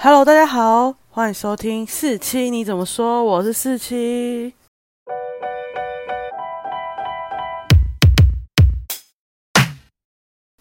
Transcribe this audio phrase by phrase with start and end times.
[0.00, 3.24] Hello，大家好，欢迎收听四七，你怎么说？
[3.24, 4.54] 我是四七。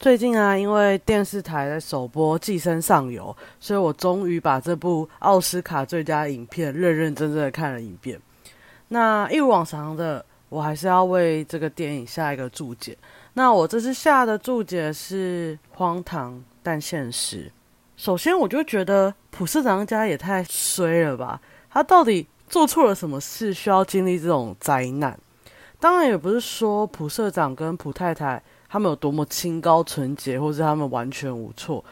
[0.00, 8.20] 最近啊，因为电视台在首播《寄生上游》，所以我终于把这部奥斯卡最佳影片认认真真的看了一遍。
[8.88, 12.98] 那一如往常的，我还是要为这个电影下一个注解。
[13.34, 17.52] 那我这次下的注解是荒唐但现实。
[18.00, 21.38] 首先，我就觉得普社长家也太衰了吧？
[21.68, 25.20] 他到底做错了什么事，需要经历这种灾难？
[25.78, 28.42] 当然，也不是说普社长跟普太太。
[28.70, 31.84] 他们有多么清高纯洁，或是他们完全无错，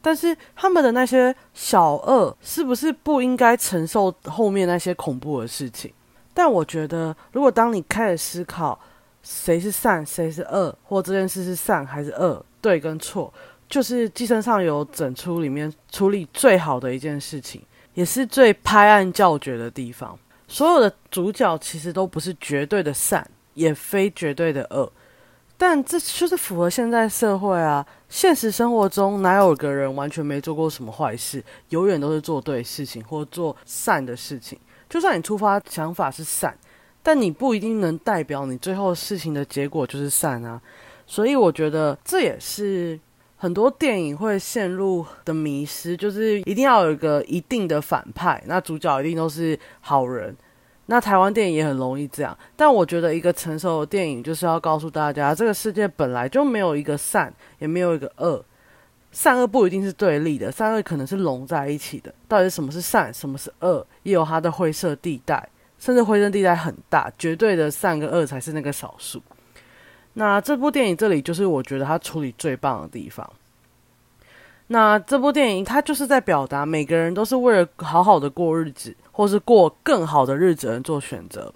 [0.00, 5.92] 但是他们的那些小恶，是不是不应该承受后面那些恐怖的事情？
[6.32, 8.78] 但我觉得，如果当你开始思考
[9.24, 13.34] 谁是善，谁是恶，或这件事是善还是恶，对跟错，
[13.68, 17.62] 就是《寄生上有》整出里面处理最好的一件事情，
[17.94, 20.18] 也是最拍案叫绝的地方。
[20.48, 24.90] 所有的主角其实都不是绝对的善，也非绝对的恶。
[25.58, 27.84] 但这就是符合现在社会啊！
[28.10, 34.58] 现实生活中哪有个人完全没做过什么坏事，永远都是做对事情或做善的事情。
[34.88, 36.56] 就算你出发想法是善，
[37.02, 40.60] 但你不一定能代表你最后事情的结果就是善啊。
[41.06, 43.00] 所以我觉得这也是
[43.38, 50.34] 很多电影会陷入的迷失，就是一定要有一个一定的反派，那主角一定都是好人。
[50.86, 58.42] 那台湾电影也很容易这样，但我觉得一个成熟的电影就是要告诉大家，这个世界本来就没有一个善，也没有一个恶，
[59.10, 62.14] 善恶不一定是对立的，善恶可能是融在一起的。
[62.28, 65.48] 到底什么是善，什么是恶，也有它的灰色地带，
[65.78, 69.20] 甚至灰色地带很大，绝对的善跟恶才是那个少数。
[70.18, 73.28] 那这部电影这里就是我觉得他处理最棒的地方。
[74.68, 78.94] 那这部电影它就是在表达，每个人都是为了好好的过日子。
[79.16, 81.50] 或是过更好的日子而做选择，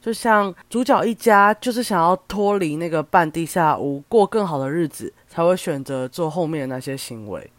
[0.00, 7.50] 就像主角一家就是想要脱离那个半地下屋，过更好的日子，才会选择做后面的那些行为。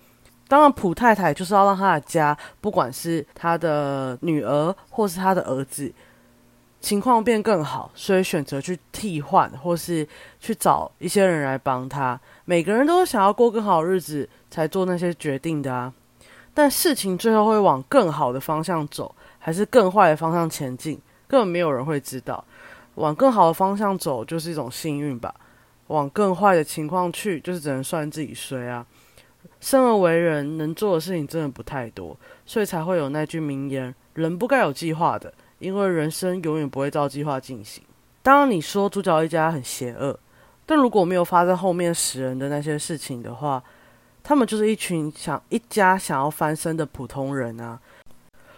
[0.47, 5.91] 当然，普太太就是要让他的家，不管是他的女儿或是他的儿子，
[6.81, 10.05] 情况变更好，所以选择去替换，或是
[10.39, 12.19] 去找一些人来帮他。
[12.43, 15.93] 每个人都想要过更好日子，才做那些决定的啊。
[16.53, 19.15] 但事情最后会往更好的方向走。
[19.43, 22.45] 还是更坏的方向前进，根本没有人会知道。
[22.93, 25.33] 往更好的方向走就是一种幸运吧，
[25.87, 28.85] 往更坏的情况去，就是只能算自己衰啊。
[29.59, 32.15] 生而为人，能做的事情真的不太多，
[32.45, 37.83] 所以才会有那句名言：人不该有计划的，因为人生永远不会照计划进行。
[38.23, 40.19] 当然，你说主角一家很邪恶，
[40.65, 43.63] 但如果没有发生后面死人的那些事情的话，
[44.23, 47.79] 他们就是一群想一家想要翻身的普通人啊。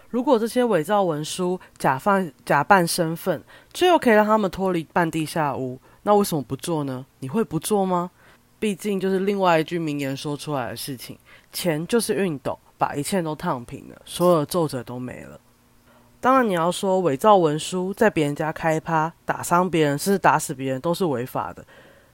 [0.10, 3.42] 如果这些伪造文书、假扮假扮身份，
[3.74, 7.06] 最后可以让他们脱离半地下屋，那为什么不做呢？
[7.20, 8.12] 你会不做吗？
[8.60, 11.18] 毕竟就是另外一句名言说出来的事情：
[11.52, 15.40] 钱就是熨斗，把一切都烫平了，所有的皱褶都没了。
[16.24, 21.66] 当然，你要说伪造文书，在别人家开趴，打伤别人，甚至打死别人，都是违法的。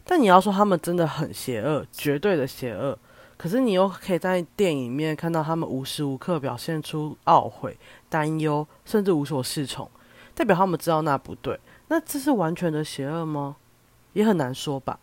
[0.03, 2.97] 但你要说他们真的很邪恶，绝对的邪恶。
[3.37, 7.77] 可是你又可以在电影里面看到他们无时无刻表现出懊悔、
[8.09, 9.87] 担忧，甚至无所适从，
[10.33, 11.59] 代表他们知道那不对。
[11.89, 13.57] 那这是完全的邪恶吗？
[14.13, 14.97] 也很难说吧。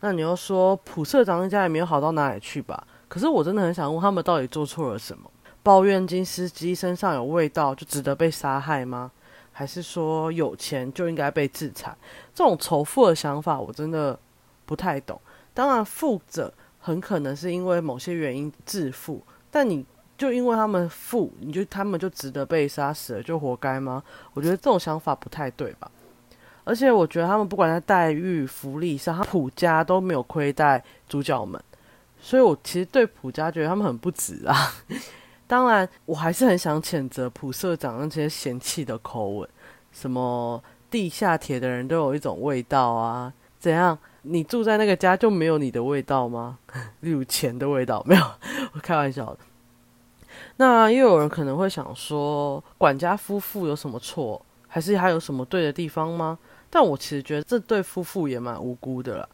[0.00, 2.86] 那你又说普社长一家也没有好到哪里去吧？
[3.08, 5.30] 可是我真的很想问，他们到底做错了什么？
[5.68, 9.10] 抱怨金司机身上有味道就值得被杀害吗？
[9.52, 11.94] 还是说有钱就应该被制裁？
[12.34, 14.18] 这种仇富的想法我真的
[14.64, 15.20] 不太懂。
[15.52, 16.54] 当然，富者。
[16.80, 19.84] 很可能是因为某些原因致富，但你
[20.16, 24.02] 就因为他们富，你就他们就值得被杀死了，就活该吗？
[24.32, 25.90] 我觉得这种想法不太对吧。
[26.64, 31.62] 而且我觉得他们不管在待遇、福利上，他普家都没有亏待主角们，
[32.18, 34.72] 所以我其实对普家觉得他们很不值啊。
[35.48, 39.48] 当然，我还是很想谴责普社长那些嫌弃的口吻，
[39.90, 43.98] 什么地下铁的人都有一种味道啊，怎样？
[44.22, 46.58] 你住在那个家就没有你的味道吗？
[47.00, 48.22] 例如钱的味道没有？
[48.74, 49.38] 我开玩笑的。
[50.58, 54.40] 那又有人可能会想说，管家夫妇有什么错？
[54.66, 56.38] 还是还有什么对的地方吗？
[56.68, 59.28] 但我其实觉得这对夫妇也蛮无辜的啦。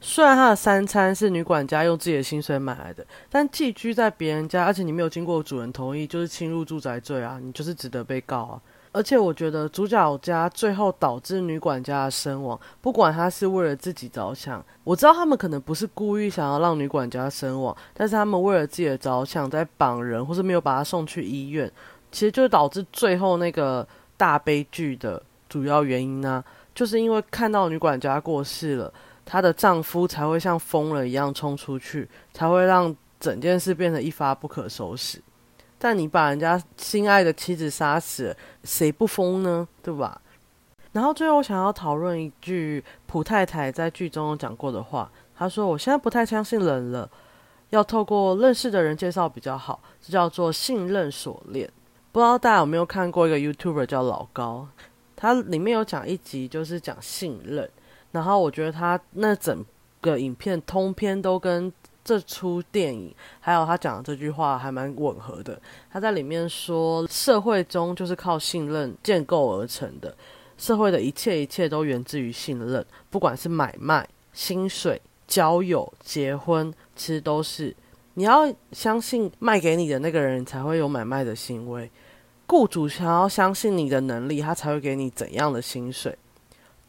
[0.00, 7.38] 虽然他的三餐是女管家用自己的薪水买来的，但寄居在别人家，而且你没有经过主人同意，就是侵入住宅罪啊！
[7.42, 8.60] 你就是值得被告啊！
[8.92, 21.70] 而且我觉得主角家最后导致女管家的身亡，不管他是为了自己着想，我知道他们可能不是故意想要让女管家身亡，但是他们为了自己的着想在绑人，或是没有把她送去医院，
[22.10, 23.86] 其实就导致最后那个
[24.16, 26.42] 大悲剧的主要原因呢，
[26.74, 28.92] 就是因为看到女管家过世了，
[29.24, 35.20] 她的丈夫才会像疯了一样冲出去，才会让整件事变得一发不可收拾。
[35.78, 39.66] 但你把人家心爱的妻子杀死，谁不疯呢？
[39.82, 40.20] 对吧？
[40.92, 47.08] 然后最后我想要讨论一句普太太在剧中讲过的话，她说：“我现在不太相信人了，
[47.70, 51.70] 要透过认识的人介绍比较好，这叫做信任锁链。”
[52.12, 54.66] 不知道大家有没有看过一个 YouTuber 叫老高，
[55.14, 57.70] 他里面有讲一集就是讲信任，
[58.12, 59.64] 然后我觉得他那整
[60.00, 61.72] 个影片通篇都跟。
[62.02, 65.60] 这出电影，还有他讲的这句话还蛮吻合的。
[65.92, 70.16] 他在里面说，社会中就是靠信任建构而成的，
[70.56, 77.76] 社会的一切一切都源自于信任，不管是买卖、薪水、交友、结婚，其实都是
[78.14, 81.88] 你要相信卖给你的那个人才会有买卖的行为，
[82.46, 86.16] 雇主想要相信你的能力，他才会给你怎样的薪水。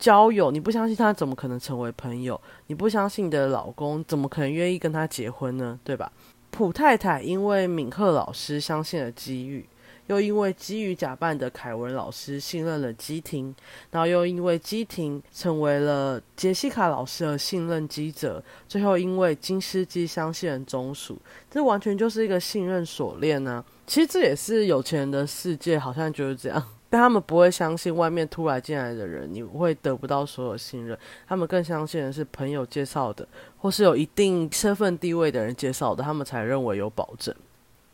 [0.02, 2.42] 交友，你不相信他怎么可能成为朋友？
[2.66, 5.80] 你不相信你的老公怎么可能愿意跟他结婚呢？
[5.84, 6.12] 对吧？
[6.50, 9.64] 普太太因为敏赫老师相信了机遇，
[10.08, 13.54] 又因为基于假扮的凯文老师信任了基廷，
[13.92, 21.16] 然后又因为基廷成为了杰西卡老师而信任基者，最后因为金斯基相信了中属，
[21.52, 23.64] 这完全就是一个信任锁链呢。
[23.86, 26.64] 其实这也是有钱人的世界，好像就是这样。
[26.92, 30.98] 但他们不会相信外面突然进来的人，你会得不到所有信任。
[31.26, 33.26] 他们更相信的是朋友介绍的，
[33.60, 37.34] 或是有一定身份地位的人介绍的，他们才认为有保证。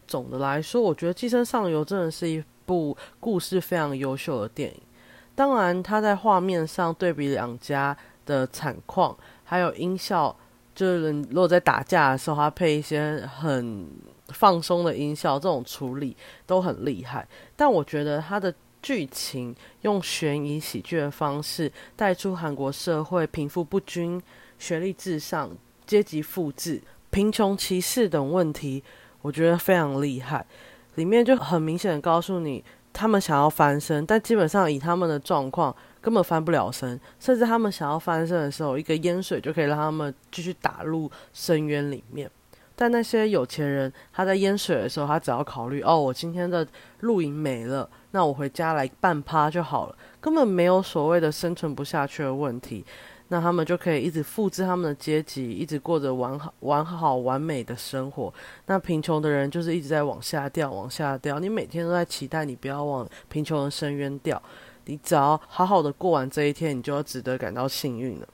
[0.08, 4.82] 总的来说，我觉得《寄生上游》真的是一部故事非常优秀的电影。
[5.36, 7.96] 当然，它在画面上对比两家
[8.26, 10.36] 的惨况，还有音效，
[10.74, 13.88] 就是如果在打架的时候，它配一些很
[14.30, 16.18] 放松的音效，这种处理
[16.48, 17.28] 都很厉害。
[17.56, 18.52] 但我觉得它的。
[18.88, 24.22] 剧情用悬疑喜剧的方式带出韩国社会贫富不均、
[24.58, 25.52] 学历至上、
[25.86, 28.82] 阶级复制、贫穷歧视等问题，
[29.22, 30.46] 我觉得非常厉害。
[30.96, 32.64] 里面就很明显的告诉你，
[32.94, 42.32] 他们想要翻身，但基本上以他们的状况根本翻不了身，甚至他们想要翻身的时候，一个淹水就可以让他们继续打入深渊里面。
[42.80, 46.66] 但那些有钱人，他在淹水的时候，他只要考虑哦，我今天的
[47.00, 52.86] 露营没了，那我回家来半趴就好了，根本没有所谓的生存不下去的问题。
[53.30, 58.34] 那他们就可以一直复制他们的阶级，一直过着完好、完好、完美的生活。
[58.68, 61.40] 那贫穷的人就是一直在往下掉，往下掉。
[61.40, 64.42] 你每天都在期待你不要往贫穷的深渊掉，
[64.86, 68.28] 你只要好好的过完这一天，你就要值得感到幸运了。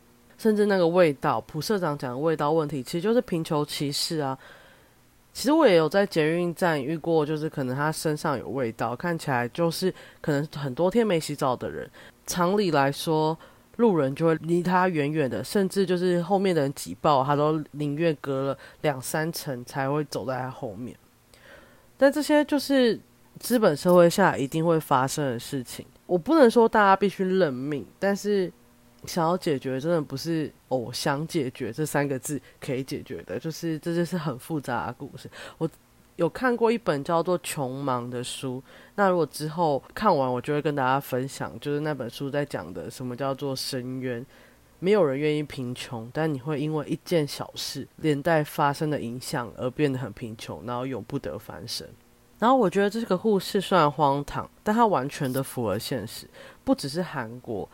[0.43, 4.37] 甚至那个味道，普社长讲的味道问题，其实就是贫穷歧视啊。
[5.31, 11.89] 其实我也有在捷运站遇过，就是可能他身上有味道，看起来就是可能很多天没洗澡的人。
[12.27, 13.37] 常理来说，
[13.77, 20.93] 路人就会离他远远的，甚至就是后面的人挤爆，他都宁愿隔了两三层才会走在他后面。
[21.97, 22.99] 但这些就是
[23.39, 25.85] 资本社会下一定会发生的事情。
[26.05, 28.51] 我不能说大家必须认命，但是。
[29.05, 35.29] 想要解决，真的不是“哦，想解决”这三个字可以解决的，就是这就是很复杂的故事。
[35.57, 35.69] 我
[36.15, 38.61] 有看过一本叫做《穷忙》的书，
[38.95, 44.25] 那如果之后看完，我就会跟大家分享，就是那本书在讲的什么叫做深渊。
[44.79, 51.87] 没有人愿意贫穷，但你会因为一件小事连带发生的影响而变得很贫穷，然后永不得翻身。
[52.37, 56.27] 然后我觉得这个故事虽然荒唐，但它完全的符合现实，
[56.65, 57.67] 不只是韩国。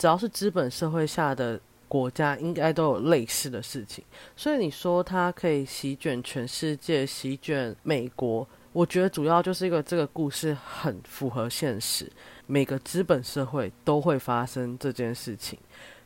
[0.00, 4.02] 只要是资本社会下的国家，应该都有类似的事情。
[4.34, 12.10] 所以你说它可以席卷全世界，席卷美国，我觉得主要就是一个这个故事很符合现实。
[12.46, 15.58] 每个资本社会都会发生这件事情，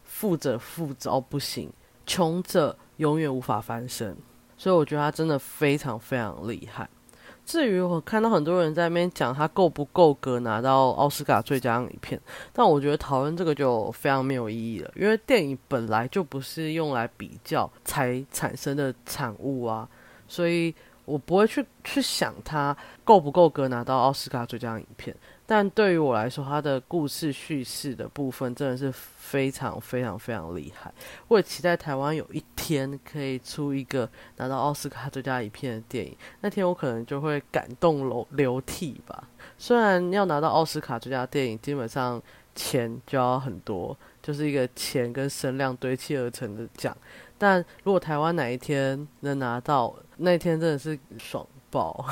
[0.03, 1.73] 富者富着不行，
[2.05, 4.17] 穷者永远无法翻身。
[4.59, 6.89] 所以我觉得他真的非常非常厉害。
[7.45, 12.21] 至于我看到很多人在那边讲他够不够格拿到奥斯卡最佳影片，
[12.53, 19.89] 但我觉得讨论这个就非常没有意义了，因为电影本来就不是用来比较才产生的产物啊，
[20.27, 25.15] 所以我不会去去想它够不够格拿到奥斯卡最佳影片。
[25.47, 30.91] 但对于我来说，它的故事叙事的部分真的是非常非常非常厉害。
[31.29, 39.29] 我也期待台湾有一天可以出一个拿到奥斯卡最佳影片的电影，那天我可能就会感动流流涕吧。
[39.59, 42.21] 虽然要拿到奥斯卡最佳电影，基本上
[42.55, 46.97] 钱就要很多，就是一个钱跟声量堆砌而成的奖。
[47.39, 52.05] 但如果台湾哪一天能拿到，那一天真的是爽爆。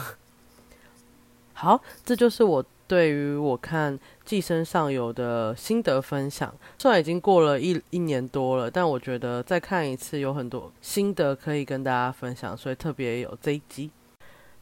[1.54, 2.64] 好，这就是我。
[2.88, 13.90] 对于我看《寄生上游》的心得分享，虽然已经过了一一年多了，但我觉得再看一次有很多心得可以跟大家分享，所以特别有这一集。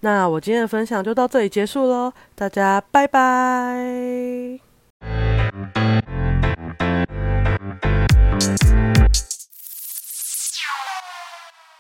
[0.00, 4.60] 那我今天的分享就到这里结束喽，大家拜拜。